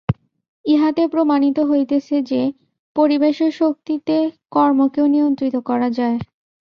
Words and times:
ইহাতে 0.65 1.03
প্রমাণিত 1.07 1.57
হইতেছে 1.61 2.15
যে, 2.21 2.41
পরিবেশের 2.95 3.51
শক্তিতে 3.51 4.15
কর্মকেও 4.51 5.05
নিয়ন্ত্রিত 5.07 5.55
করা 5.65 5.89
যায়। 5.89 6.17